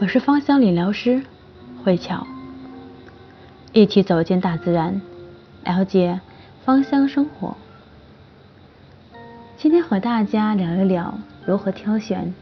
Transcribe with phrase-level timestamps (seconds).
[0.00, 1.22] 我是芳香理疗师
[1.84, 2.26] 慧巧，
[3.74, 5.02] 一起走进大自然，
[5.62, 6.18] 了解
[6.64, 7.54] 芳香生活。
[9.58, 12.32] 今天和大家聊一聊如何挑选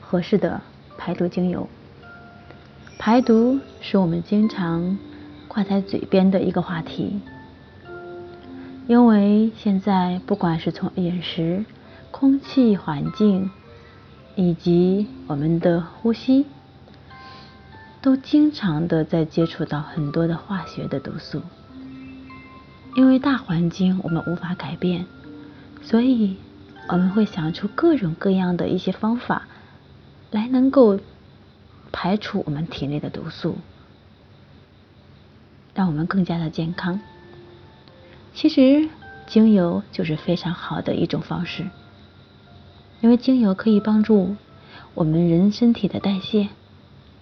[0.00, 0.60] 合适的
[0.96, 1.68] 排毒精油。
[3.00, 4.96] 排毒是我们经常
[5.48, 7.20] 挂在嘴边的一个话题，
[8.86, 11.64] 因为现在不管是从饮食、
[12.12, 13.50] 空气环境
[14.36, 16.46] 以及我们的呼吸。
[18.00, 21.42] 都经常的在接触到很多的化学的毒素，
[22.94, 25.06] 因为大环境我们无法改变，
[25.82, 26.36] 所以
[26.88, 29.48] 我们会想出各种各样的一些方法，
[30.30, 31.00] 来能够
[31.90, 33.58] 排除我们体内的毒素，
[35.74, 37.00] 让我们更加的健康。
[38.32, 38.88] 其实
[39.26, 41.66] 精油就是非常好的一种方式，
[43.00, 44.36] 因为精油可以帮助
[44.94, 46.48] 我们人身体的代谢。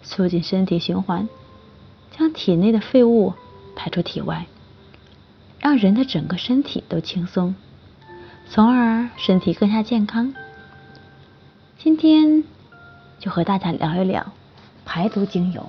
[0.08, 1.28] 促进身体循环，
[2.16, 3.34] 将体内的废物
[3.74, 4.46] 排出体外，
[5.58, 7.54] 让人的整个身体都轻松，
[8.48, 10.32] 从而身体更加健康。
[11.78, 12.44] 今天
[13.18, 14.32] 就和大家聊一聊
[14.84, 15.66] 排毒精油。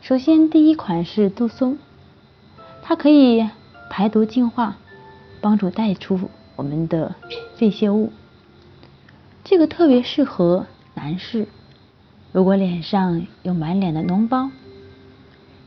[0.00, 1.78] 首先，第一款是杜松，
[2.82, 3.48] 它可以
[3.90, 4.76] 排毒净化，
[5.40, 7.14] 帮助带出我们的
[7.56, 8.12] 废泄物。
[9.44, 11.48] 这个特别适合男士。
[12.32, 14.50] 如果脸上有满脸的脓包，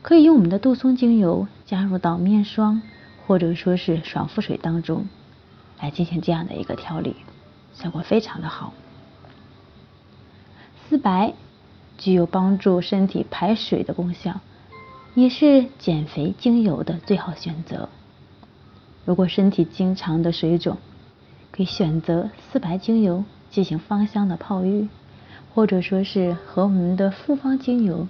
[0.02, 2.82] 可以用我们的杜松精油加入到面霜
[3.24, 5.08] 或者说是爽肤水当中，
[5.80, 7.14] 来进行这样的一个调理，
[7.72, 8.72] 效果非常的好。
[10.88, 11.34] 丝柏
[11.98, 14.40] 具有帮助身体排水的功效，
[15.14, 17.88] 也是减肥精油的最好选择。
[19.04, 20.78] 如果身体经常的水肿，
[21.52, 24.88] 可以选择丝柏精油进行芳香的泡浴。
[25.56, 28.08] 或者说是和我们的复方精油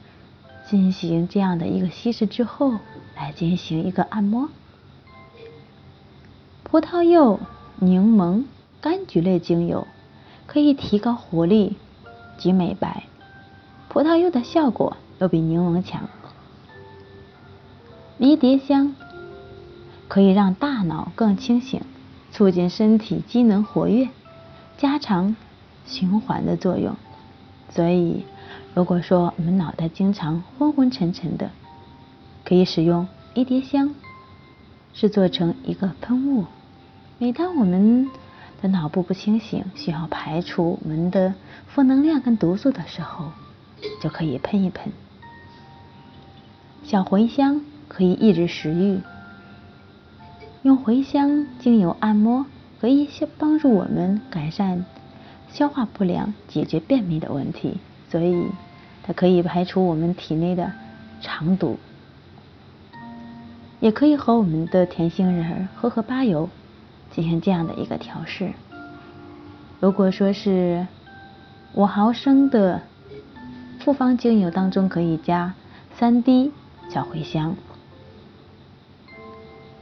[0.69, 2.73] 进行这样的一个稀释之后，
[3.15, 4.49] 来进行一个按摩。
[6.65, 7.39] 葡萄柚、
[7.77, 8.43] 柠檬、
[8.83, 9.87] 柑橘类精油
[10.49, 11.77] 可以提高活力
[12.37, 13.05] 及美白，
[13.89, 16.09] 葡萄柚的效果要比柠檬强。
[18.19, 18.97] 迷迭香
[20.09, 21.81] 可以让大脑更清醒，
[22.33, 24.09] 促进身体机能活跃，
[24.77, 25.37] 加强
[25.87, 26.97] 循环的作用。
[27.77, 28.25] 所以，
[28.73, 31.51] 如果说我们脑袋经常昏昏沉沉的，
[32.43, 33.95] 可以使用迷迭香，
[34.95, 36.47] 是做成一个喷雾。
[37.19, 38.09] 每当我们
[38.63, 41.35] 的脑部不清醒，需要排除我们的
[41.67, 43.27] 负能量跟毒素的时候，
[44.01, 44.91] 就可以喷一喷。
[46.83, 49.03] 小茴香可以抑制食欲，
[50.63, 52.47] 用茴香精油按摩，
[52.81, 53.07] 可以
[53.37, 54.87] 帮助我们改善。
[55.53, 57.79] 消化不良，解决便秘的问题，
[58.11, 58.49] 所以
[59.03, 60.73] 它可以排除我们体内的
[61.21, 61.79] 肠毒，
[63.81, 66.51] 也可以和我们的甜杏仁儿、荷荷巴油
[67.11, 68.53] 进行这样的一个调试。
[69.81, 70.87] 如果说是
[71.75, 72.83] 五毫升的
[73.81, 75.55] 复方精油当中，可以加
[75.97, 76.53] 三滴
[76.91, 77.57] 小茴香、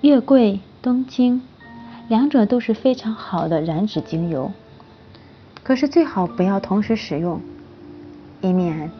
[0.02, 1.42] 月桂、冬青，
[2.08, 4.52] 两者都是非常好的燃脂精油。
[5.64, 7.40] 可是最好不要同时使用，
[8.42, 8.90] 以免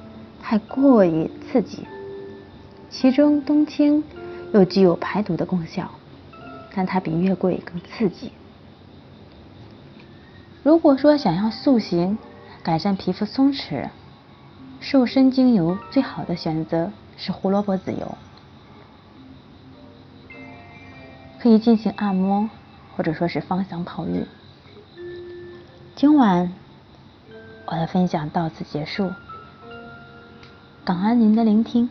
[0.43, 1.87] 太过于刺激。
[2.89, 4.03] 其中冬青
[4.55, 5.91] 又具有排毒的功效，
[6.75, 8.33] 但它比月桂更刺激。
[10.63, 12.17] 如果说想要塑形、
[12.63, 13.91] 改善皮肤松弛，
[14.81, 18.17] 瘦身精油最好的选择是胡萝卜籽油，
[21.39, 22.49] 可以进行按摩
[22.97, 24.25] 或者说是芳香泡浴。
[25.97, 26.53] 今晚
[27.67, 29.13] 我的分享到此结束，
[30.85, 31.89] 感恩您的聆听。